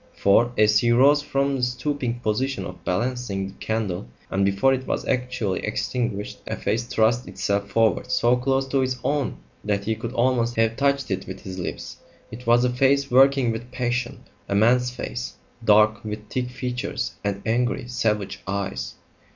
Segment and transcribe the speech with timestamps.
[0.17, 4.87] For, as he rose from the stooping position of balancing the candle, and before it
[4.87, 9.93] was actually extinguished, a face thrust itself forward so close to his own that he
[9.93, 11.97] could almost have touched it with his lips.
[12.31, 17.43] It was a face working with passion; a man's face, dark, with thick features, and
[17.45, 18.95] angry, savage eyes.